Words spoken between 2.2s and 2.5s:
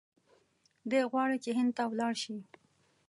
شي.